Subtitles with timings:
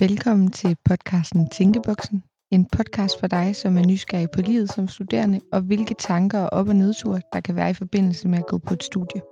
[0.00, 2.24] Velkommen til podcasten Tænkeboksen.
[2.50, 6.52] En podcast for dig, som er nysgerrig på livet som studerende, og hvilke tanker og
[6.52, 9.22] op- og nedture, der kan være i forbindelse med at gå på et studie.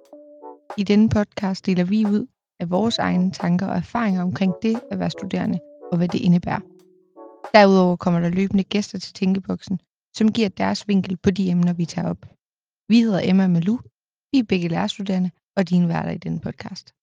[0.78, 2.26] I denne podcast deler vi ud
[2.60, 5.58] af vores egne tanker og erfaringer omkring det at være studerende,
[5.92, 6.60] og hvad det indebærer.
[7.54, 9.80] Derudover kommer der løbende gæster til Tænkeboksen,
[10.16, 12.26] som giver deres vinkel på de emner, vi tager op.
[12.88, 13.78] Vi hedder Emma Malou,
[14.32, 16.94] vi er begge lærerstuderende, og dine værter i denne podcast.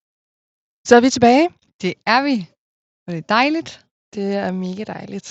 [0.88, 1.50] Så er vi tilbage.
[1.82, 2.36] Det er vi,
[3.06, 3.86] og det er dejligt.
[4.16, 5.30] Det er mega dejligt.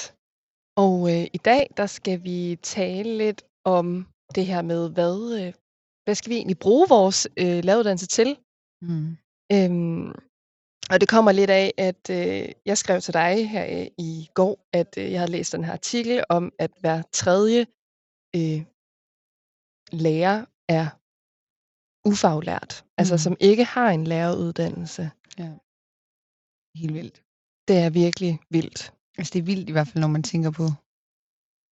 [0.85, 5.53] Og øh, i dag, der skal vi tale lidt om det her med, hvad, øh,
[6.05, 8.29] hvad skal vi egentlig bruge vores øh, læreruddannelse til?
[8.89, 9.09] Mm.
[9.55, 10.09] Øhm,
[10.93, 14.55] og det kommer lidt af, at øh, jeg skrev til dig her øh, i går,
[14.81, 17.61] at øh, jeg havde læst den her artikel om, at hver tredje
[18.39, 18.61] øh,
[20.05, 20.39] lærer
[20.79, 20.87] er
[22.11, 22.73] ufaglært.
[22.83, 22.89] Mm.
[22.99, 23.19] Altså Mm.
[23.19, 25.11] som ikke har en læreruddannelse.
[25.39, 25.51] Ja.
[26.81, 27.17] Helt vildt.
[27.69, 28.81] Det er virkelig vildt.
[29.19, 30.67] Altså det er vildt i hvert fald, når man tænker på,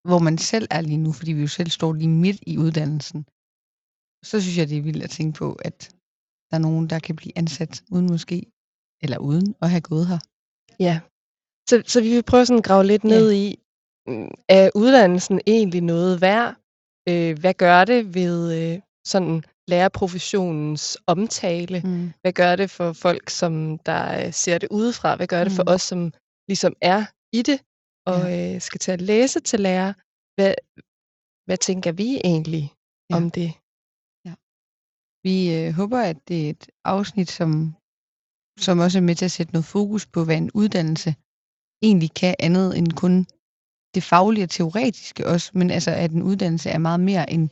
[0.09, 3.21] hvor man selv er lige nu, fordi vi jo selv står lige midt i uddannelsen.
[4.31, 5.79] Så synes jeg, det er vildt at tænke på, at
[6.49, 8.39] der er nogen, der kan blive ansat uden måske,
[9.03, 10.21] eller uden at have gået her.
[10.87, 10.97] Ja.
[11.69, 13.09] Så, så vi vil prøve sådan at grave lidt Ja.
[13.09, 13.47] ned i,
[14.09, 16.51] mm, er uddannelsen egentlig noget værd?
[17.09, 21.81] Øh, hvad gør det ved øh, sådan lærerprofessionens omtale?
[21.85, 22.13] Mm.
[22.23, 25.17] Hvad gør det for folk, som der øh, ser det udefra?
[25.17, 25.75] Hvad gør det for Mm.
[25.75, 26.13] os, som
[26.49, 27.01] ligesom er
[27.39, 27.59] i det
[28.07, 29.93] og øh, skal til at læse til lærer?
[30.37, 30.55] Hvad,
[31.47, 32.65] hvad tænker vi egentlig
[33.11, 33.17] Ja.
[33.17, 33.51] om det?
[35.29, 37.51] Vi øh, håber, at det er et afsnit, som,
[38.67, 41.11] som også er med til at sætte noget fokus på, hvad en uddannelse
[41.87, 43.15] egentlig kan andet end kun
[43.95, 47.45] det faglige og teoretiske også, men altså, at en uddannelse er meget mere end,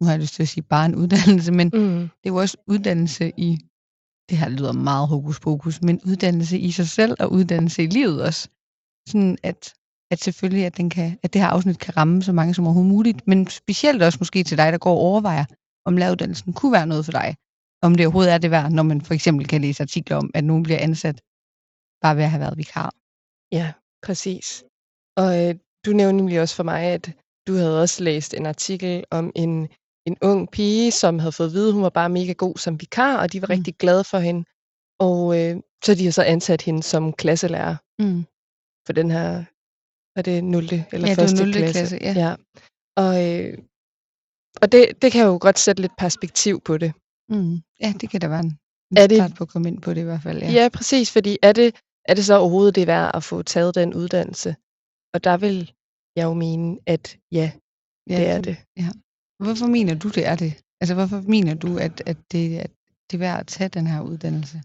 [0.00, 1.98] nu har jeg lyst til at sige bare en uddannelse, men Mm.
[2.00, 3.58] det er jo også uddannelse i,
[4.30, 8.22] det her lyder meget hokus pokus, men uddannelse i sig selv og uddannelse i livet
[8.22, 8.48] også.
[9.08, 9.74] Sådan at,
[10.10, 12.92] at selvfølgelig, at, den kan, at det her afsnit kan ramme så mange som overhovedet
[12.92, 15.44] muligt, men specielt også måske til dig, der går og overvejer,
[15.84, 17.36] om læreruddannelsen kunne være noget for dig.
[17.82, 20.44] Om det overhovedet er det værd, når man for eksempel kan læse artikler om, at
[20.44, 21.20] nogen bliver ansat
[22.02, 22.90] bare ved at have været vikar.
[23.52, 23.72] Ja,
[24.06, 24.64] præcis.
[25.16, 25.54] Og øh,
[25.86, 27.12] du nævnte nemlig også for mig, at
[27.46, 29.68] du havde også læst en artikel om en,
[30.06, 32.80] en ung pige, som havde fået at vide, at hun var bare mega god som
[32.80, 33.52] vikar, og de var Mm.
[33.52, 34.44] rigtig glade for hende.
[34.98, 38.24] Og øh, så de har så ansat hende som klasselærer Mm.
[38.86, 39.44] for den her,
[40.16, 40.64] var det 0.
[40.64, 41.38] eller Ja, det var 1.
[41.46, 41.52] 0.
[41.52, 41.72] klasse?
[41.72, 42.12] klasse, ja.
[42.12, 42.34] ja.
[42.96, 43.58] Og, øh,
[44.62, 46.92] og det, det kan jo godt sætte lidt perspektiv på det.
[47.28, 47.54] Mm.
[47.80, 48.58] Ja, det kan da være en,
[48.90, 50.38] en Er det- start på at komme ind på det i hvert fald.
[50.42, 50.46] Ja.
[50.50, 51.74] Ja, ja præcis, fordi er det,
[52.08, 54.56] er det så overhovedet det værd at få taget den uddannelse?
[55.14, 55.72] Og der vil
[56.16, 57.52] jeg jo mene, at ja,
[58.10, 58.56] ja det er det.
[58.76, 58.88] Ja.
[59.44, 60.52] Hvorfor mener du, det er det?
[60.80, 62.70] Altså, hvorfor mener du, at, at, det, at
[63.10, 64.62] det er værd at tage den her uddannelse?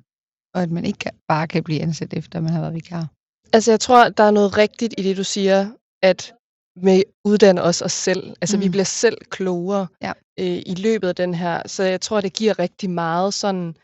[0.53, 3.07] Og at man ikke kan, bare kan blive ansat efter, man har været vikar?
[3.53, 5.71] Altså, jeg tror, der er noget rigtigt i det, du siger,
[6.03, 6.33] at
[6.75, 8.35] vi uddanner os os selv.
[8.41, 8.63] Altså, mm.
[8.63, 10.13] vi bliver selv klogere Ja.
[10.39, 11.67] øh, i løbet af den her.
[11.67, 13.75] Så jeg tror, det giver rigtig meget sådan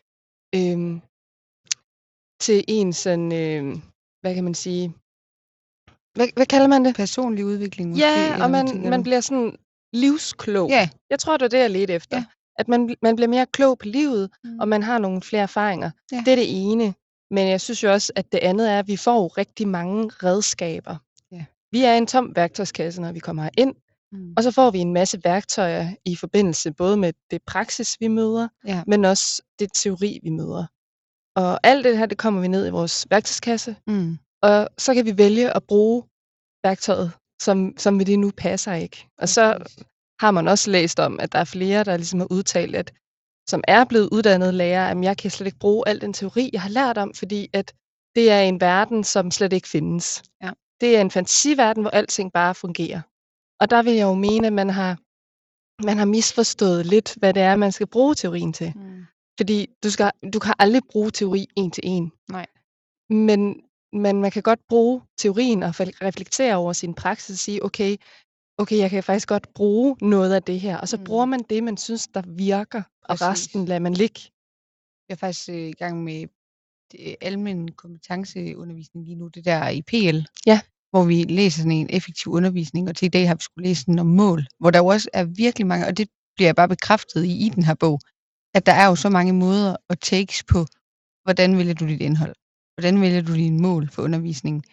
[0.55, 0.99] øh,
[2.41, 3.77] til en sådan, øh,
[4.21, 4.93] hvad kan man sige,
[6.15, 6.95] hvad, hvad kalder man det?
[6.95, 8.05] Personlig udvikling måske?
[8.05, 9.57] Ja, og man, man bliver sådan
[9.93, 10.69] livsklog.
[10.69, 10.89] Ja.
[11.09, 12.17] Jeg tror, det var det, jeg ledte efter.
[12.17, 12.25] Ja.
[12.59, 14.59] At man, man bliver mere klog på livet, Mm.
[14.59, 15.91] og man har nogle flere erfaringer.
[16.11, 16.17] Ja.
[16.25, 16.93] Det er det ene.
[17.31, 20.95] Men jeg synes jo også, at det andet er, at vi får rigtig mange redskaber.
[21.31, 21.45] Ja.
[21.71, 23.75] Vi er en tom værktøjskasse, når vi kommer ind,
[24.13, 24.33] Mm.
[24.37, 28.47] og så får vi en masse værktøjer i forbindelse både med det praksis, vi møder,
[28.67, 28.83] Ja.
[28.87, 30.65] men også det teori, vi møder.
[31.35, 34.17] Og alt det her, det kommer vi ned i vores værktøjskasse, Mm.
[34.41, 36.03] og så kan vi vælge at bruge
[36.63, 39.07] værktøjet, som, som ved det nu passer ikke.
[39.17, 39.57] Og så
[40.19, 42.93] har man også læst om, at der er flere, der ligesom har udtalt, at
[43.49, 46.61] som er blevet uddannet lærer, at jeg kan slet ikke bruge al den teori, jeg
[46.61, 47.73] har lært om, fordi at
[48.15, 50.23] det er en verden, som slet ikke findes.
[50.43, 50.51] Ja.
[50.81, 53.01] Det er en fantasiverden, hvor alting bare fungerer.
[53.59, 54.97] Og der vil jeg jo mene, at man har,
[55.85, 58.73] man har misforstået lidt, hvad det er, man skal bruge teorien til.
[58.75, 59.05] Mm.
[59.39, 62.11] Fordi du, skal, du kan aldrig bruge teori en til en.
[62.29, 62.47] Nej.
[63.09, 63.61] Men,
[63.93, 67.95] men man kan godt bruge teorien og reflektere over sin praksis og sige, okay,
[68.57, 70.77] okay, jeg kan faktisk godt bruge noget af det her.
[70.77, 71.03] Og så Mm.
[71.03, 73.27] bruger man det, man synes, der virker, og Præcis.
[73.27, 74.19] resten lader man ligge.
[75.09, 76.27] Jeg er faktisk øh, i gang med
[76.91, 80.19] det, almen kompetenceundervisning lige nu, det der i PL.
[80.45, 80.61] Ja.
[80.89, 83.85] Hvor vi læser sådan en effektiv undervisning, og til i dag har vi skulle læse
[83.85, 86.67] den om mål, hvor der jo også er virkelig mange, og det bliver jeg bare
[86.67, 87.99] bekræftet i i den her bog,
[88.53, 90.65] at der er jo så mange måder at takes på,
[91.23, 92.35] hvordan vælger du dit indhold?
[92.75, 94.63] Hvordan vælger du dine mål for undervisningen?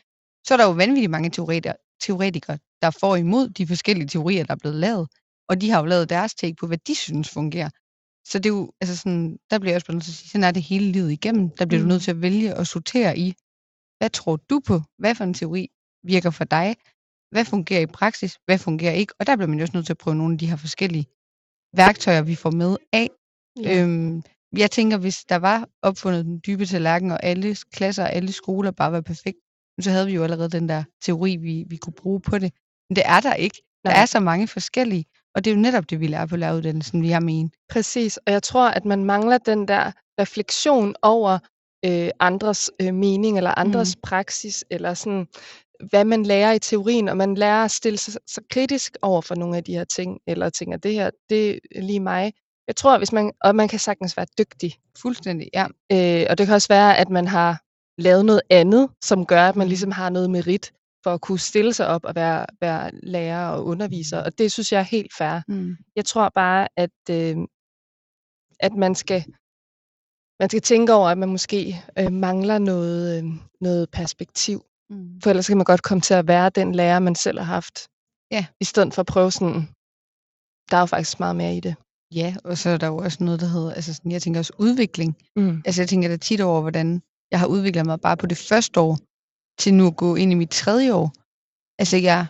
[0.47, 4.53] Så er der jo vanvittigt mange teoretikere, teoretikere, der får imod de forskellige teorier, der
[4.53, 5.09] er blevet lavet,
[5.49, 7.71] og de har jo lavet deres take på, hvad de synes fungerer.
[8.31, 10.45] Så det er jo, altså sådan, der bliver jeg også nødt til at sige, sådan
[10.45, 11.51] er det hele livet igennem.
[11.51, 11.89] Der bliver mm.
[11.89, 13.35] du nødt til at vælge og sortere i,
[13.99, 14.83] hvad tror du på?
[14.99, 15.69] Hvad for en teori
[16.03, 16.77] virker for dig?
[17.31, 18.39] Hvad fungerer i praksis?
[18.47, 19.15] Hvad fungerer ikke?
[19.19, 21.07] Og der bliver man jo også nødt til at prøve nogle af de her forskellige
[21.77, 23.09] værktøjer, vi får med af.
[23.63, 23.83] Ja.
[23.83, 24.23] Øhm,
[24.57, 28.71] jeg tænker, hvis der var opfundet den dybe tallerken, og alle klasser og alle skoler
[28.71, 29.39] bare var perfekt,
[29.81, 32.53] så havde vi jo allerede den der teori, vi, vi kunne bruge på det.
[32.91, 33.63] Men det er der ikke.
[33.85, 34.03] Der Nej.
[34.03, 35.05] er så mange forskellige,
[35.35, 38.33] og det er jo netop det, vi lærer på læreruddannelsen, vi har med Præcis, og
[38.33, 41.39] jeg tror, at man mangler den der refleksion over
[41.85, 44.01] øh, andres øh, mening, eller andres mm.
[44.03, 45.27] praksis, eller sådan,
[45.91, 49.35] hvad man lærer i teorien, og man lærer at stille sig så kritisk over for
[49.35, 52.33] nogle af de her ting, eller tænker, det her, det er lige mig.
[52.69, 54.75] Jeg tror, hvis man, og man kan sagtens være dygtig.
[54.99, 55.67] Fuldstændig, ja.
[55.93, 57.63] Øh, og det kan også være, at man har
[57.99, 60.73] lavet noget andet, som gør, at man ligesom har noget merit
[61.05, 64.23] for at kunne stille sig op og være, være lærer og underviser.
[64.23, 65.41] Og det synes jeg er helt fair.
[65.49, 65.77] Mm.
[65.97, 67.37] Jeg tror bare, at, øh,
[68.61, 69.25] at man skal
[70.41, 73.31] man skal tænke over, at man måske øh, mangler noget, øh,
[73.61, 74.65] noget perspektiv.
[74.91, 75.21] Mm.
[75.21, 77.89] For ellers kan man godt komme til at være den lærer, man selv har haft.
[78.31, 78.47] Ja.
[78.61, 79.69] I stedet for at prøve sådan,
[80.71, 81.75] der er jo faktisk meget mere i det.
[82.15, 84.53] Ja, og så er der jo også noget, der hedder, altså sådan, jeg tænker også
[84.59, 85.17] udvikling.
[85.37, 85.63] Mm.
[85.67, 88.81] Altså jeg tænker da tit over, hvordan jeg har udviklet mig bare på det første
[88.81, 88.99] år,
[89.61, 91.13] til nu at gå ind i mit tredje år.
[91.79, 92.27] Altså jeg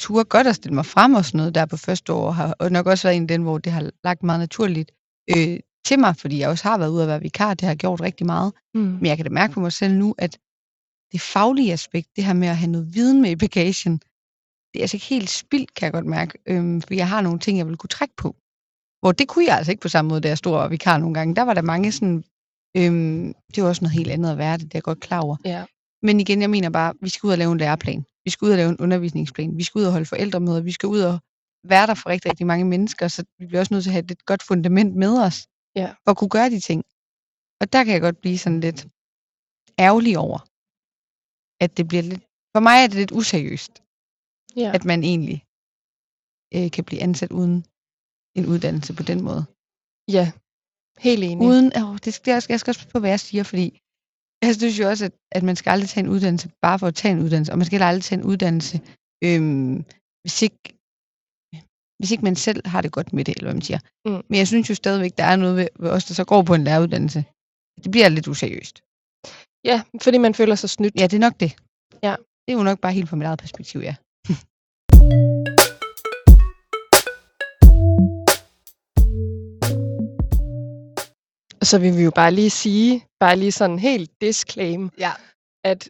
[0.00, 2.68] turde godt at stille mig frem og sådan noget der på første år, og har
[2.68, 4.92] nok også været en den, hvor det har lagt meget naturligt
[5.30, 8.00] øh, til mig, fordi jeg også har været ude at være vikar, det har gjort
[8.00, 8.52] rigtig meget.
[8.74, 8.80] Mm.
[8.80, 10.38] Men jeg kan da mærke på mig selv nu, at
[11.12, 13.92] det faglige aspekt, det her med at have noget viden med i bagagen,
[14.70, 17.38] det er altså ikke helt spildt, kan jeg godt mærke, øhm, for jeg har nogle
[17.38, 18.36] ting, jeg vil kunne trække på.
[19.04, 21.14] Hvor det kunne jeg altså ikke på samme måde, da jeg stod og vikar nogle
[21.14, 21.34] gange.
[21.34, 22.24] Der var der mange sådan,
[22.76, 25.20] øhm, det var også noget helt andet at være det, det er jeg godt klar
[25.20, 25.36] over.
[25.44, 25.64] Ja.
[26.02, 28.04] Men igen, jeg mener bare, vi skal ud og lave en læreplan.
[28.24, 29.56] Vi skal ud og lave en undervisningsplan.
[29.56, 30.60] Vi skal ud og holde forældremøder.
[30.60, 31.18] Vi skal ud og
[31.64, 34.04] være der for rigtig, rigtig mange mennesker, så vi bliver også nødt til at have
[34.10, 35.46] et godt fundament med os,
[35.76, 35.88] ja.
[36.04, 36.84] for at kunne gøre de ting.
[37.60, 38.86] Og der kan jeg godt blive sådan lidt
[39.78, 40.38] ærgerlig over,
[41.64, 42.24] at det bliver lidt,
[42.54, 43.82] for mig er det lidt useriøst,
[44.56, 44.70] ja.
[44.74, 45.44] at man egentlig
[46.54, 47.64] øh, kan blive ansat uden
[48.38, 49.42] en uddannelse på den måde.
[50.16, 50.26] Ja,
[51.06, 51.46] helt enig.
[51.48, 53.66] Uden, åh, det, skal, jeg skal også på, hvad jeg siger, fordi
[54.44, 56.94] jeg synes jo også, at, at man skal aldrig tage en uddannelse bare for at
[56.94, 58.76] tage en uddannelse, og man skal aldrig tage en uddannelse,
[59.26, 59.76] øhm,
[60.22, 60.62] hvis ikke
[61.98, 63.78] hvis ikke man selv har det godt med det, eller hvad man siger.
[64.06, 64.22] Mm.
[64.28, 66.54] Men jeg synes jo stadigvæk, der er noget ved, ved os, der så går på
[66.54, 67.24] en læreruddannelse.
[67.82, 68.82] Det bliver lidt useriøst.
[69.64, 70.94] Ja, fordi man føler sig snydt.
[71.00, 71.56] Ja, det er nok det.
[72.02, 72.16] Ja.
[72.44, 73.94] Det er jo nok bare helt fra mit eget perspektiv, ja.
[81.64, 85.12] Og så vil vi jo bare lige sige, bare lige sådan helt disclaim, ja.
[85.64, 85.80] at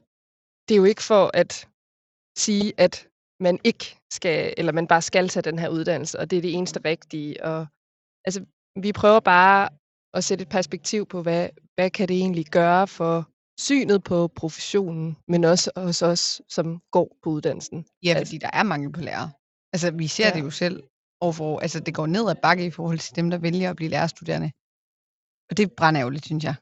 [0.68, 1.68] det er jo ikke for at
[2.38, 3.08] sige, at
[3.40, 6.54] man ikke skal, eller man bare skal tage den her uddannelse, og det er det
[6.54, 7.44] eneste rigtige.
[7.44, 7.66] Og,
[8.24, 8.40] altså,
[8.84, 9.68] vi prøver bare
[10.16, 13.28] at sætte et perspektiv på, hvad, hvad kan det egentlig gøre for
[13.60, 17.86] synet på professionen, men også hos os, som går på uddannelsen.
[18.04, 19.30] Ja, altså, fordi der er mangel på lærere.
[19.72, 20.34] Altså, vi ser ja.
[20.34, 20.82] det jo selv
[21.20, 23.90] overfor, altså det går ned ad bakke i forhold til dem, der vælger at blive
[23.90, 24.50] lærerstuderende.
[25.50, 26.54] Og det brænder ærgerligt, synes jeg.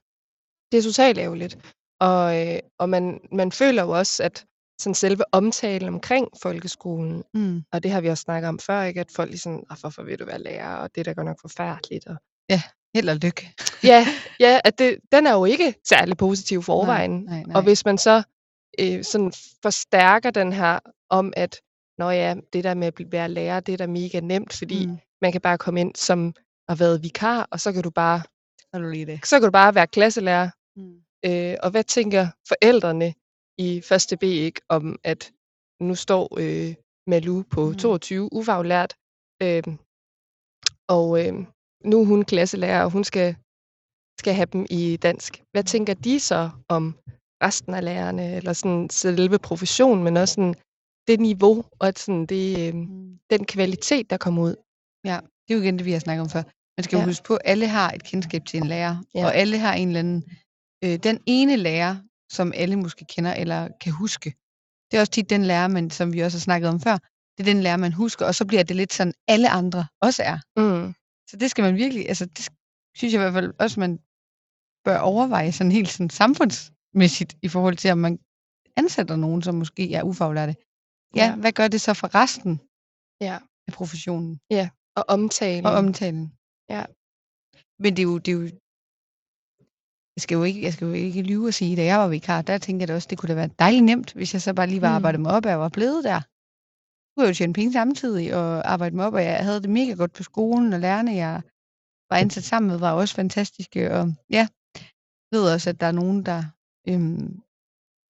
[0.73, 1.59] Det er totalt ærgerligt.
[2.01, 4.45] Og, øh, og man, man føler jo også, at
[4.81, 7.63] sådan selve omtalen omkring folkeskolen, mm.
[7.73, 9.01] og det har vi også snakket om før, ikke?
[9.01, 12.07] at folk ligesom, hvorfor vil du være lærer, og det er da godt nok forfærdeligt.
[12.07, 12.17] Og...
[12.49, 12.63] Ja,
[12.95, 13.55] held og lykke.
[13.93, 14.07] ja,
[14.41, 17.11] ja at det, den er jo ikke særlig positiv for overvejen.
[17.11, 17.57] Nej, nej, nej.
[17.57, 18.23] Og hvis man så
[18.81, 20.79] øh, sådan forstærker den her
[21.11, 21.61] om, at
[21.99, 24.99] Nå ja, det der med at være lærer, det er da mega nemt, fordi mm.
[25.23, 26.35] man kan bare komme ind som
[26.69, 28.23] har været vikar, og så kan du bare
[28.75, 29.27] så, du lige det.
[29.27, 30.51] så kan du bare være klasselærer.
[30.77, 31.03] Mm.
[31.27, 33.15] Øh, og hvad tænker forældrene
[33.59, 35.33] i første B ikke om, at
[35.81, 36.75] nu står øh,
[37.07, 37.77] Malu på mm.
[37.77, 38.97] 22 ufaglært,
[39.43, 39.63] øh,
[40.89, 41.35] og øh,
[41.85, 43.37] nu er hun klasselærer, og hun skal,
[44.21, 45.43] skal have dem i dansk.
[45.53, 46.85] Hvad tænker de så om
[47.43, 50.55] resten af lærerne, eller sådan selve professionen, men også sådan
[51.09, 53.19] det niveau, og sådan det, øh, mm.
[53.31, 54.57] den kvalitet, der kommer ud?
[55.05, 56.43] Ja, det er jo igen det, vi har snakket om før.
[56.77, 57.03] Man skal ja.
[57.03, 59.25] jo huske på, at alle har et kendskab til en lærer, ja.
[59.25, 60.25] og alle har en eller anden...
[60.85, 61.97] Øh, den ene lærer,
[62.33, 64.35] som alle måske kender eller kan huske,
[64.91, 66.99] det er også tit den lærer, man, som vi også har snakket om før,
[67.35, 70.23] det er den lærer, man husker, og så bliver det lidt sådan, alle andre også
[70.23, 70.39] er.
[70.57, 70.95] Mm.
[71.29, 72.49] Så det skal man virkelig, altså det
[72.97, 73.99] synes jeg i hvert fald også, man
[74.85, 78.19] bør overveje sådan helt sådan samfundsmæssigt i forhold til, om man
[78.77, 80.55] ansætter nogen, som måske er ufaglærte.
[81.17, 81.37] Ja, ja.
[81.37, 82.61] hvad gør det så for resten
[83.21, 83.39] ja.
[83.69, 84.41] af professionen?
[84.51, 85.67] Ja, og omtalen.
[85.67, 86.33] Og omtalen.
[86.75, 86.83] Ja.
[87.83, 88.45] Men det er jo, det er jo
[90.17, 92.43] jeg skal jo ikke, jeg skal jo ikke lyve og sige, da jeg var vikar,
[92.43, 94.67] der tænkte jeg da også, det kunne da være dejligt nemt, hvis jeg så bare
[94.67, 94.95] lige var mm.
[94.95, 96.21] arbejdet mig op, og jeg var blevet der.
[96.21, 99.71] Nu kunne jeg jo tjene penge samtidig og arbejde mig op, og jeg havde det
[99.71, 101.43] mega godt på skolen, og lærerne, jeg
[102.11, 103.95] var ansat sammen med, var også fantastiske.
[103.97, 104.45] Og ja,
[105.31, 106.41] jeg ved også, at der er nogen, der
[106.89, 107.41] øhm,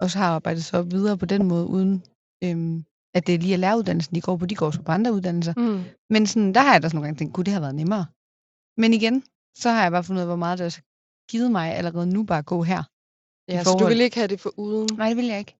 [0.00, 2.04] også har arbejdet sig op videre på den måde, uden
[2.44, 4.46] øhm, at det er lige at læreruddannelsen, de går på.
[4.46, 5.54] De går så på andre uddannelser.
[5.56, 5.84] Mm.
[6.10, 8.06] Men sådan, der har jeg da sådan nogle gange tænkt, gud, det har været nemmere.
[8.76, 9.24] Men igen,
[9.62, 10.82] så har jeg bare fundet ud af, hvor meget det har
[11.30, 12.82] givet mig allerede nu bare at gå her.
[13.52, 14.88] Ja, så du forhold- vil ikke have det for uden?
[14.96, 15.56] Nej, det vil jeg ikke.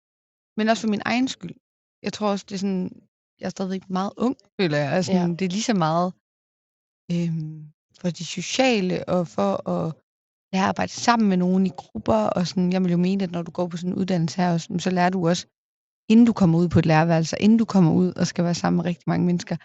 [0.57, 1.55] Men også for min egen skyld.
[2.03, 3.03] Jeg tror også, det er sådan,
[3.41, 4.93] jeg er stadigvæk meget ung, føler jeg.
[4.93, 5.27] Altså, Ja.
[5.39, 6.13] Det er lige så meget
[7.13, 7.67] øhm,
[8.01, 9.95] for det sociale, og for at
[10.53, 12.15] lære at arbejde sammen med nogen i grupper.
[12.37, 14.59] Og sådan, jeg vil jo mene, at når du går på sådan en uddannelse her,
[14.79, 15.47] så lærer du også,
[16.09, 18.77] inden du kommer ud på et lærerværelse, inden du kommer ud og skal være sammen
[18.77, 19.57] med rigtig mange mennesker,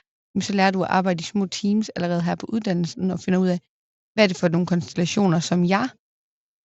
[0.42, 3.48] så lærer du at arbejde i små teams allerede her på uddannelsen, og finder ud
[3.48, 3.60] af,
[4.14, 5.90] hvad er det for nogle konstellationer, som jeg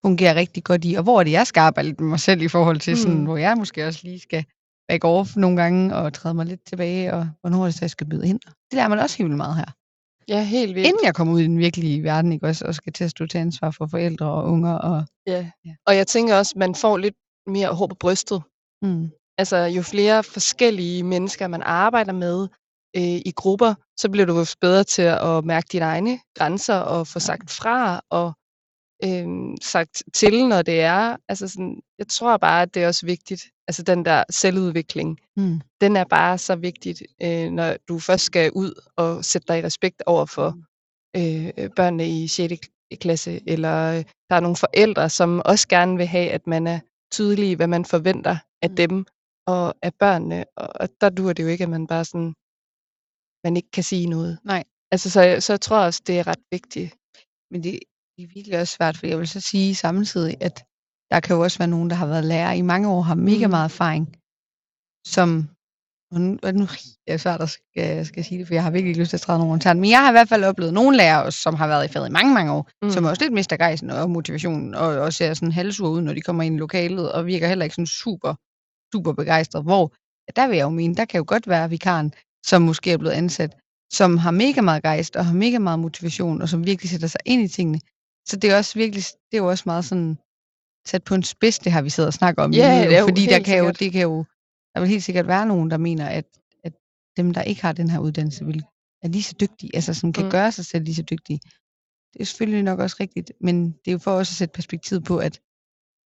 [0.05, 2.43] fungerer rigtig godt i, og hvor er det, jeg skal arbejde lidt med mig selv
[2.43, 3.25] i forhold til, sådan, Mm.
[3.25, 4.45] hvor jeg måske også lige skal
[4.89, 7.91] back off nogle gange, og træde mig lidt tilbage, og hvornår er det så, jeg
[7.91, 8.41] skal byde ind.
[8.41, 9.65] Det lærer man også helt vildt meget her.
[10.29, 10.87] Ja, helt vildt.
[10.89, 13.27] Inden jeg kommer ud i den virkelige verden, ikke også, og skal til at stå
[13.27, 14.73] til ansvar for forældre og unger.
[14.73, 15.51] Og, Ja.
[15.65, 15.75] Ja.
[15.87, 17.15] Og jeg tænker også, man får lidt
[17.47, 18.43] mere hår på brystet.
[18.83, 22.49] mm, Altså, jo flere forskellige mennesker, man arbejder med
[22.97, 27.19] øh, i grupper, så bliver du bedre til at mærke dine egne grænser og få
[27.21, 28.33] sagt fra og
[29.05, 29.27] øh,
[29.63, 31.17] sagt til, når det er.
[31.29, 33.43] Altså, sådan, jeg tror bare, at det er også vigtigt.
[33.69, 38.53] Altså, den der selvudvikling, mm, den er bare så vigtigt, øh, når du først skal
[38.53, 40.49] ud og sætte dig i respekt over for
[41.17, 42.61] øh, børnene i 6.
[43.01, 46.81] klasse, eller øh, der er nogle forældre, som også gerne vil have, at man er
[47.13, 48.77] tydelig i, hvad man forventer af Mm.
[48.77, 49.07] dem
[49.47, 52.35] og af børnene, og, og der dur det jo ikke, at man bare sådan,
[53.45, 54.39] man ikke kan sige noget.
[54.45, 56.95] nej, Altså, så, jeg- så jeg tror også, det er ret vigtigt.
[57.51, 57.79] men det,
[58.17, 60.65] det er virkelig også svært, for jeg vil så sige samtidig, at
[61.11, 63.47] der kan jo også være nogen, der har været lærer i mange år, har mega
[63.47, 63.51] Mm.
[63.51, 64.05] meget erfaring,
[65.07, 65.49] som,
[66.13, 66.65] og nu, og nu
[67.07, 69.17] er det svært at skal, skal sige det, for jeg har virkelig ikke lyst til
[69.17, 71.55] at træde nogen rundt men jeg har i hvert fald oplevet nogle lærere, også, som
[71.55, 72.91] har været i faget i mange, mange år, Mm.
[72.91, 76.21] som også lidt mister gejsen og motivationen, og også ser sådan halvsur ud, når de
[76.21, 78.35] kommer ind i lokalet, og virker heller ikke sådan super,
[78.95, 79.85] super begejstret, hvor,
[80.27, 82.13] ja, der vil jeg jo mene, der kan jo godt være vikaren,
[82.45, 83.57] som måske er blevet ansat,
[83.93, 87.21] som har mega meget gejst, og har mega meget motivation, og som virkelig sætter sig
[87.25, 87.81] ind i tingene.
[88.29, 90.19] Så det er også virkelig, det er jo også meget sådan,
[90.87, 92.53] sat på en spids, det har vi siddet og snakket om.
[92.53, 93.81] Ja, lige jo fordi der kan jo, sikkert.
[93.81, 94.25] det kan jo,
[94.75, 96.25] der vil helt sikkert være nogen, der mener, at,
[96.65, 96.73] at
[97.17, 98.63] dem, der ikke har den her uddannelse, vil,
[99.03, 100.31] er lige så dygtige, altså som kan Mm.
[100.31, 101.41] gøre sig selv lige så dygtige.
[102.13, 105.03] Det er selvfølgelig nok også rigtigt, men det er jo for også at sætte perspektiv
[105.03, 105.41] på, at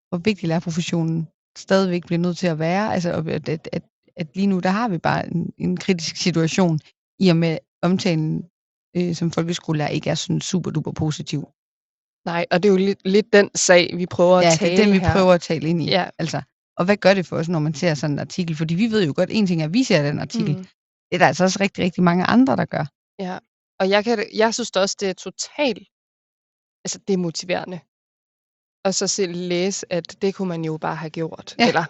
[0.09, 1.28] hvor vigtig lærerprofessionen
[1.59, 2.95] stadigvæk bliver nødt til at være.
[2.95, 3.83] Altså, at, at, at,
[4.17, 6.81] at lige nu, der har vi bare en, en kritisk situation,
[7.19, 8.45] i og med omtalen
[8.97, 11.49] øh, som folkeskolelærer ikke er sådan super duper positiv.
[12.27, 14.73] Nej, og det er jo lidt, lidt den sag, vi prøver Ja, at det tale
[14.73, 15.13] er den, vi her.
[15.13, 15.87] prøver at tale ind i.
[15.87, 16.09] Ja.
[16.19, 16.43] Altså,
[16.77, 18.57] og hvad gør det for os, når man ser sådan en artikel?
[18.57, 20.57] Fordi vi ved jo godt, en ting er, at vi ser den artikel.
[20.57, 20.63] Mm.
[21.09, 22.85] Det er der altså også rigtig, rigtig mange andre, der gør.
[23.19, 23.39] Ja,
[23.81, 25.89] og jeg, kan, jeg synes også, det er totalt
[26.85, 27.81] altså demotiverende.
[28.85, 31.55] Og så selv læse, at det kunne man jo bare have gjort.
[31.59, 31.69] Ja.
[31.69, 31.85] Eller,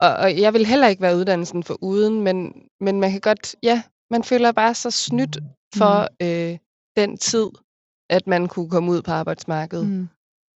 [0.00, 3.56] og, og jeg vil heller ikke være uddannelsen for uden, men, men man kan godt,
[3.62, 5.38] ja, man føler bare så snydt
[5.74, 6.26] for mm.
[6.26, 6.58] øh,
[6.96, 7.48] den tid,
[8.10, 9.86] at man kunne komme ud på arbejdsmarkedet.
[9.86, 10.08] Mm.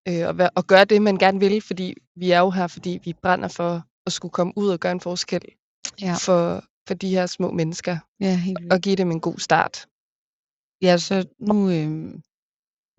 [0.08, 3.14] Øh, og, og gøre det, man gerne vil, fordi vi er jo her, fordi vi
[3.14, 5.42] brænder for at skulle komme ud og gøre en forskel
[6.02, 6.14] Ja.
[6.14, 8.74] for, for de her små mennesker, Ja, helt vildt.
[8.74, 9.88] og give dem en god start.
[10.82, 12.16] Ja, så nu øh,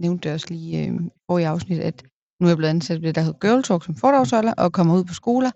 [0.02, 2.02] nævnte jeg også lige øh, i afsnit, at
[2.40, 4.94] nu er jeg blevet ansat ved det, der hedder Girl Talk som foredragsholder, og kommer
[4.99, 5.50] ud på skoler.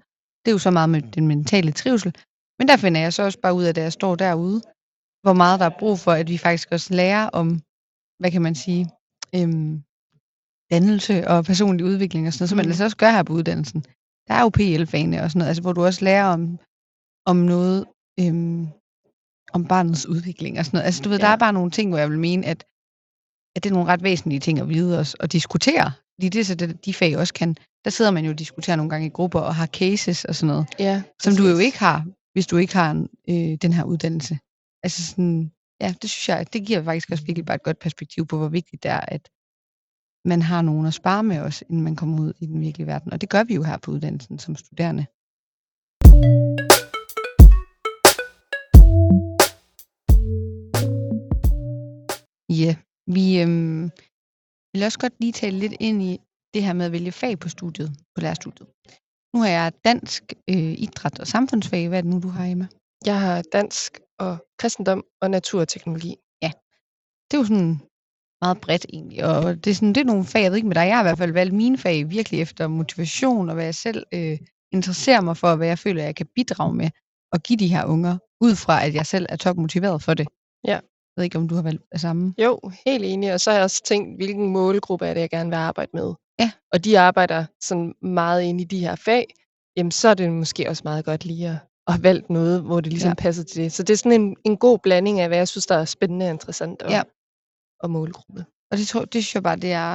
[0.46, 2.14] Det er jo så meget med den mentale trivsel.
[2.58, 4.60] Men der finder jeg så også bare ud af, da jeg står derude,
[5.24, 7.48] hvor meget der er brug for, at vi faktisk også lærer om,
[8.20, 8.82] hvad kan man sige,
[9.36, 9.82] øhm,
[10.72, 13.80] dannelse og personlig udvikling og sådan noget, som man altså også gør her på uddannelsen.
[14.28, 16.58] Der er jo PL-fagene og sådan noget, altså hvor du også lærer om,
[17.30, 17.84] om noget,
[18.20, 18.68] øhm,
[19.52, 20.86] om barnets udvikling og sådan noget.
[20.86, 21.24] Altså du ved, ja.
[21.26, 22.60] der er bare nogle ting, hvor jeg vil mene, at,
[23.54, 25.92] at det er nogle ret væsentlige ting at vide os og diskutere.
[26.14, 27.56] Fordi det er så det, de fag også kan.
[27.86, 30.46] Der sidder man jo og diskuterer nogle gange i grupper og har cases og sådan
[30.46, 33.84] noget, Ja, som du jo ikke har, hvis du ikke har en, øh, den her
[33.84, 34.38] uddannelse.
[34.82, 38.26] Altså sådan, ja, det synes jeg, det giver faktisk også virkelig bare et godt perspektiv
[38.26, 39.28] på, hvor vigtigt det er, at
[40.24, 43.12] man har nogen at spare med os, inden man kommer ud i den virkelige verden.
[43.12, 45.06] Og det gør vi jo her på uddannelsen som studerende.
[52.62, 52.76] Ja,
[53.06, 53.90] vi øhm,
[54.72, 56.20] vil også godt lige tale lidt ind i
[56.54, 58.68] det her med at vælge fag på studiet, på lærerstudiet.
[59.34, 61.88] Nu har jeg dansk, øh, idræt og samfundsfag.
[61.88, 62.66] Hvad er det nu, du har, Emma?
[63.06, 66.16] Jeg har dansk og kristendom og naturteknologi.
[67.30, 67.80] Det er jo sådan
[68.40, 70.74] meget bredt egentlig, og det er, sådan, det er nogle fag, jeg ved ikke med
[70.74, 73.74] dig, jeg har i hvert fald valgt mine fag virkelig efter motivation og hvad jeg
[73.74, 74.38] selv øh,
[74.72, 76.90] interesserer mig for, og hvad jeg føler, jeg kan bidrage med
[77.32, 80.28] og give de her unger, ud fra at jeg selv er topmotiveret for det.
[80.64, 80.72] Ja.
[80.72, 80.82] Jeg
[81.16, 82.34] ved ikke, om du har valgt af samme.
[82.38, 83.32] Jo, helt enig.
[83.32, 86.14] Og så har jeg også tænkt, hvilken målgruppe er det, jeg gerne vil arbejde med.
[86.40, 86.50] Ja.
[86.72, 89.26] Og de arbejder sådan meget ind i de her fag.
[89.76, 92.80] Jamen, så er det måske også meget godt lige at, at have valgt noget, hvor
[92.80, 93.14] det ligesom Ja.
[93.14, 93.72] passer til det.
[93.72, 96.26] Så det er sådan en, en god blanding af, hvad jeg synes, der er spændende
[96.26, 97.02] og interessant og, Ja.
[97.80, 98.44] og målgruppe.
[98.70, 99.94] Og det, tror, det synes jeg bare, det er,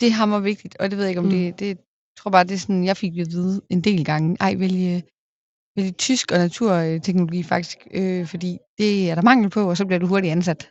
[0.00, 0.76] det er hammer vigtigt.
[0.80, 1.30] Og det ved jeg ikke, om Mm.
[1.30, 1.78] det, det
[2.18, 5.02] tror bare, det er sådan, jeg fik at vide en del gange, ej, vælge,
[5.76, 9.98] vælge tysk og naturteknologi faktisk, øh, fordi det er der mangel på, og så bliver
[10.00, 10.70] du hurtigt ansat.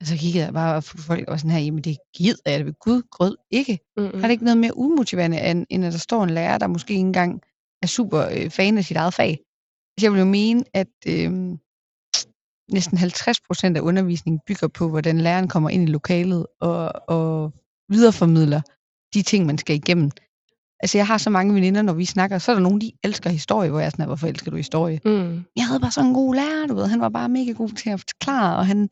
[0.00, 2.66] Og så kiggede jeg bare på folk og var sådan her, jamen det gider jeg
[2.66, 3.78] ved Gud grød ikke.
[3.96, 4.20] Mm-mm.
[4.20, 7.00] Har det ikke noget mere umotiverende, end, at der står en lærer, der måske ikke
[7.00, 7.40] engang
[7.82, 9.30] er super øh, fan af sit eget fag?
[9.30, 11.32] Altså, jeg vil jo mene, at øh,
[12.72, 17.52] næsten 50 procent af undervisningen bygger på, hvordan læreren kommer ind i lokalet og, og
[17.88, 18.60] videreformidler
[19.14, 20.10] de ting, man skal igennem.
[20.82, 23.30] Altså, jeg har så mange veninder, når vi snakker, så er der nogen, de elsker
[23.30, 25.00] historie, hvor jeg er sådan, hvorfor elsker du historie?
[25.04, 25.44] Mm.
[25.56, 26.86] Jeg havde bare sådan en god lærer, du ved.
[26.86, 28.88] Han var bare mega god til at forklare, og han,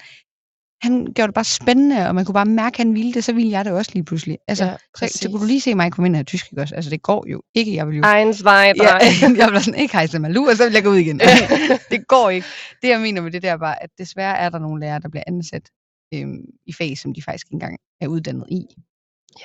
[0.83, 3.33] han gjorde det bare spændende, og man kunne bare mærke, at han ville det, så
[3.33, 4.39] ville jeg det også lige pludselig.
[4.49, 6.75] Altså, Ja, så, så kunne du lige se mig komme ind af tysk, ikke også?
[6.75, 7.75] Altså, det går jo ikke.
[7.75, 8.03] Jeg vil jo...
[8.05, 8.99] Eins, zwei, Ja,
[9.39, 11.21] jeg bliver sådan, ikke hejse malu, og så vil jeg gå ud igen.
[11.93, 12.47] det går ikke.
[12.83, 15.09] Det jeg mener med det der er bare, at desværre er der nogle lærere, der
[15.09, 15.71] bliver ansat
[16.15, 18.67] øhm, i fag, som de faktisk ikke engang er uddannet i.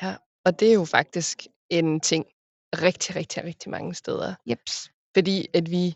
[0.02, 2.26] Ja, og det er jo faktisk en ting
[2.82, 4.34] rigtig, rigtig, rigtig mange steder.
[4.50, 4.92] Jeps.
[5.16, 5.96] Fordi at vi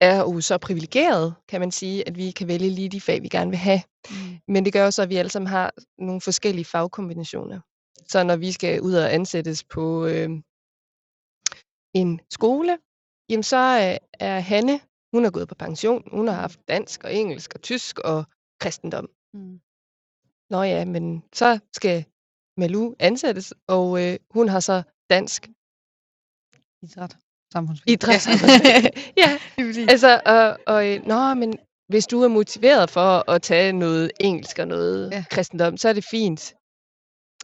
[0.00, 3.28] er jo så privilegeret, kan man sige, at vi kan vælge lige de fag, vi
[3.28, 3.82] gerne vil have.
[4.10, 4.38] Mm.
[4.48, 7.60] Men det gør også, at vi alle sammen har nogle forskellige fagkombinationer.
[8.08, 10.30] Så når vi skal ud og ansættes på øh,
[11.94, 12.78] en skole,
[13.30, 14.80] jamen så øh, er Hanne,
[15.12, 18.24] hun er gået på pension, hun har haft dansk og engelsk og tysk og
[18.60, 19.08] kristendom.
[19.34, 19.60] Mm.
[20.50, 22.04] Nå ja, men så skal
[22.56, 25.48] Malu ansættes, og øh, hun har så dansk
[26.82, 27.16] Idræt.
[27.52, 27.92] Samfundsfag.
[27.92, 28.26] idræt.
[29.16, 29.38] ja,
[29.92, 34.58] altså, og, og øh, nå, men hvis du er motiveret for at tage noget engelsk
[34.58, 35.24] og noget Ja.
[35.30, 36.54] kristendom, så er det fint.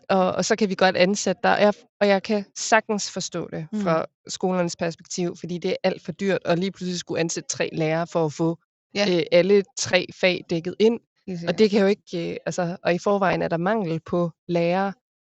[0.08, 1.56] Og, og så kan vi godt ansætte dig.
[1.56, 3.80] Og jeg, og jeg kan sagtens forstå det Mm.
[3.82, 7.69] fra skolernes perspektiv, fordi det er alt for dyrt at lige pludselig skulle ansætte tre
[7.73, 8.58] lærere for at få
[8.95, 9.17] Ja.
[9.17, 11.00] øh, alle tre fag dækket ind.
[11.49, 14.93] Og det kan jo ikke, øh, altså, og i forvejen er der mangel på lærere.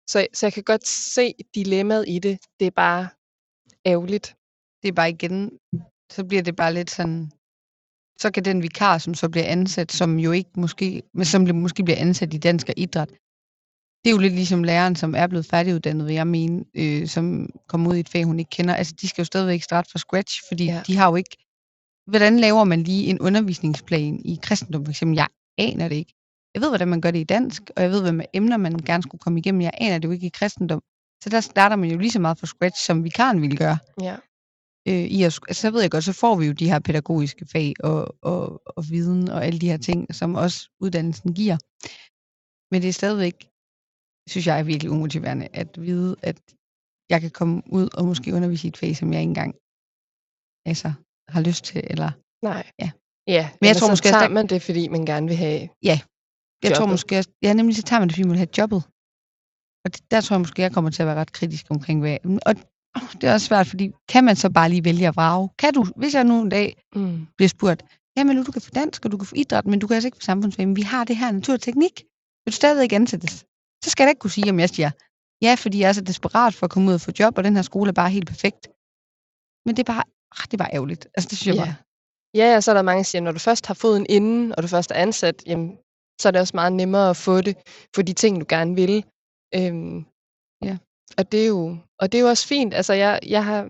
[0.09, 2.39] Så, så jeg kan godt se dilemmaet i det.
[2.59, 3.07] Det er bare
[3.85, 4.35] ærgerligt.
[4.81, 5.51] Det er bare igen,
[6.11, 7.31] så bliver det bare lidt sådan,
[8.19, 11.83] så kan den vikar, som så bliver ansat, som jo ikke måske, men som måske
[11.83, 13.09] bliver ansat i dansk og idræt,
[14.03, 17.49] det er jo lidt ligesom læreren, som er blevet færdiguddannet, vil jeg mene, øh, som
[17.67, 18.75] kommer ud i et fag, hun ikke kender.
[18.75, 20.83] Altså, de skal jo stadigvæk starte fra scratch, fordi ja.
[20.87, 21.37] De har jo ikke...
[22.07, 25.15] Hvordan laver man lige en undervisningsplan i kristendom, for eksempel?
[25.15, 26.13] Jeg aner det ikke.
[26.53, 29.03] Jeg ved, hvordan man gør det i dansk, og jeg ved, hvad emner man gerne
[29.03, 29.61] skulle komme igennem.
[29.61, 30.81] Jeg aner det jo ikke i kristendom.
[31.23, 34.15] Så der starter man jo lige så meget fra scratch, som vikaren ville gøre Ja.
[34.87, 37.45] Øh, i at, altså, så ved jeg godt, så får vi jo de her pædagogiske
[37.45, 41.57] fag og, og, og viden og alle de her ting, som også uddannelsen giver.
[42.71, 43.37] Men det er stadigvæk,
[44.31, 46.39] synes jeg er virkelig umotiverende at vide, at
[47.09, 49.55] jeg kan komme ud og måske undervise i et fag, som jeg ikke engang
[50.65, 50.93] altså,
[51.33, 51.81] har lyst til.
[51.93, 52.11] Eller
[52.45, 52.71] Nej.
[52.79, 52.91] Ja.
[53.27, 55.69] Ja, Men jeg tror så måske tager man det, fordi man gerne vil have
[56.63, 56.93] jeg tror jobbet.
[56.93, 58.81] måske, også, ja, nemlig så tager man det, fordi man vil have jobbet.
[59.83, 62.17] Og det, der tror jeg måske, jeg kommer til at være ret kritisk omkring, hvad
[62.49, 62.53] Og
[63.21, 65.49] det er også svært, fordi kan man så bare lige vælge at vrage?
[65.59, 67.27] Kan du, hvis jeg nu en dag Mm.
[67.37, 67.83] bliver spurgt,
[68.17, 70.07] jamen nu du kan få dansk, og du kan få idræt, men du kan altså
[70.07, 71.95] ikke få samfundsfag, men vi har det her naturteknik.
[72.45, 73.45] Vil du stadig ikke ansættes?
[73.83, 74.91] Så skal jeg da ikke kunne sige, om jeg siger,
[75.41, 77.55] ja, fordi jeg er så desperat for at komme ud og få job, og den
[77.55, 78.67] her skole er bare helt perfekt.
[79.65, 80.03] Men det er bare,
[80.37, 81.07] ah, det er bare ærgerligt.
[81.17, 81.65] Altså det synes jeg Ja.
[81.65, 81.75] bare.
[82.35, 84.63] Ja, og så er der mange, der siger, når du først har foden inden, og
[84.63, 85.77] du først er ansat, jamen,
[86.21, 87.55] så er det også meget nemmere at få det
[87.95, 89.03] for de ting, du gerne vil.
[89.55, 90.03] Øhm, Ja.
[91.17, 92.73] Og det er jo, og det er jo også fint.
[92.73, 93.63] Altså, jeg, jeg har,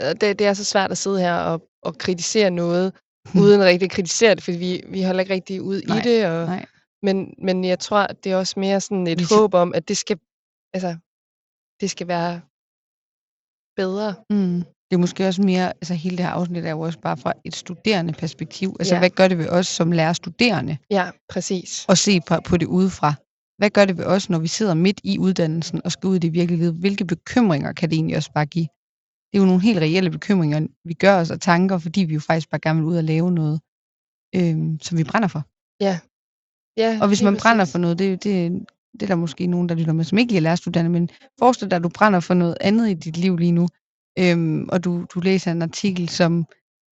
[0.00, 2.92] øh, det, det er så svært at sidde her og, og kritisere noget,
[3.40, 6.26] uden rigtig at kritisere det, fordi vi, vi holder ikke rigtig ud Nej, i det.
[6.26, 6.66] Og, nej.
[7.02, 10.18] Men, men jeg tror, det er også mere sådan et håb om, at det skal,
[10.74, 10.96] altså,
[11.80, 12.40] det skal være
[13.76, 14.14] bedre.
[14.30, 14.62] Mm.
[14.90, 17.32] Det er måske også mere, altså hele det her afsnit er jo også bare fra
[17.44, 18.76] et studerende perspektiv.
[18.80, 18.98] Altså Ja.
[18.98, 21.86] hvad gør det ved os som lærer studerende Ja, præcis.
[21.88, 23.14] at se på, på det udefra?
[23.58, 26.18] Hvad gør det ved os, når vi sidder midt i uddannelsen og skal ud i
[26.18, 26.72] det virkelige liv?
[26.72, 28.68] Hvilke bekymringer kan det egentlig også bare give?
[29.32, 32.20] Det er jo nogle helt reelle bekymringer, vi gør os og tanker, fordi vi jo
[32.20, 33.60] faktisk bare gerne vil ud og lave noget,
[34.36, 35.42] øhm, som vi brænder for.
[35.80, 36.00] Ja,
[37.02, 37.72] Og hvis man brænder præcis.
[37.72, 38.52] for noget, det, det,
[38.92, 41.70] det er der måske nogen, der lytter med, som ikke lige er lærerstuderende, men forestil
[41.70, 43.68] dig, at du brænder for noget andet i dit liv lige nu,
[44.18, 46.46] øhm, og du, du læser en artikel, som,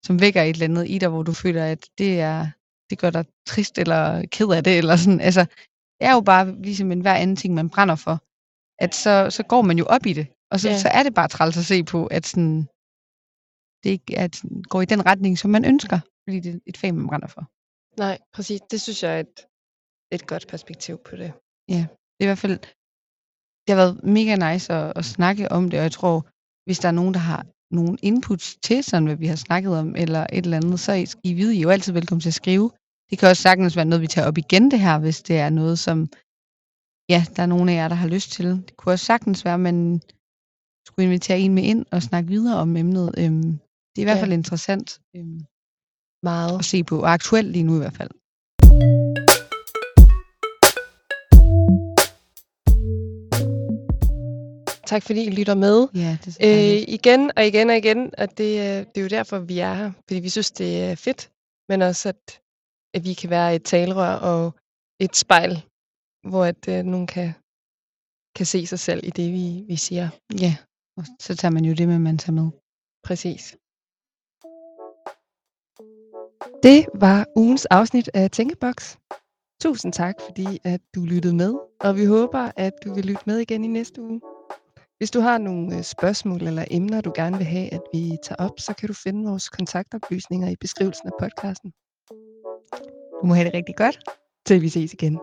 [0.05, 2.51] som vækker et eller andet i dig, hvor du føler, at det er
[2.91, 5.21] det gør dig trist eller ked af det, eller sådan.
[5.21, 5.47] Altså,
[6.03, 8.17] det er jo bare ligesom en hver anden ting, man brænder for.
[8.85, 10.79] At så, så går man jo op i det, og så, Ja.
[10.79, 12.59] så er det bare træls at se på, at sådan,
[13.83, 16.95] det ikke at, går i den retning, som man ønsker, fordi det er et fag,
[16.95, 17.43] man brænder for.
[18.05, 18.61] Nej, præcis.
[18.71, 19.37] Det synes jeg er et,
[20.13, 21.33] et godt perspektiv på det.
[21.69, 21.83] Ja,
[22.15, 22.59] det er i hvert fald,
[23.65, 26.17] det har været mega nice at, at snakke om det, og jeg tror,
[26.67, 29.97] hvis der er nogen, der har nogle inputs til sådan, hvad vi har snakket om,
[29.97, 32.35] eller et eller andet, så skal I vide, I er jo altid velkommen til at
[32.43, 32.71] skrive.
[33.13, 35.51] Det kan også sagtens være noget, vi tager op igen det her, hvis det er
[35.51, 36.09] noget, som
[37.09, 38.47] ja, der er nogen af jer, der har lyst til.
[38.47, 40.01] Det kunne også sagtens være, at man
[40.87, 43.15] skulle invitere en med ind og snakke videre om emnet.
[43.19, 44.23] Øhm, det er i hvert Ja.
[44.23, 45.41] fald interessant øhm,
[46.23, 46.59] Meget.
[46.59, 48.11] at se på, og aktuelt lige nu i hvert fald.
[54.87, 55.89] Tak fordi I lytter med.
[55.95, 59.09] Ja, det er Øh, igen og igen og igen, og det, øh, det er jo
[59.09, 59.93] derfor, vi er her.
[60.09, 61.31] Fordi vi synes, det er fedt,
[61.69, 62.41] men også, at,
[62.95, 64.55] at vi kan være et talerør og
[65.01, 65.65] et spejl,
[66.31, 67.33] hvor at øh, nogen kan,
[68.37, 70.09] kan se sig selv i det, vi, vi siger.
[70.41, 70.57] Ja,
[70.97, 72.51] og så tager man jo det med, man tager med.
[73.05, 73.57] Præcis.
[76.63, 78.99] Det var ugens afsnit af Tænkeboks.
[79.63, 83.39] Tusind tak, fordi at du lyttede med, og vi håber, at du vil lytte med
[83.39, 84.21] igen i næste uge.
[84.99, 88.45] Hvis du har nogle øh, spørgsmål eller emner, du gerne vil have, at vi tager
[88.47, 91.73] op, så kan du finde vores kontaktoplysninger i beskrivelsen af podcasten.
[93.21, 93.99] Du må have det rigtig godt.
[94.47, 95.21] Til vi ses igen.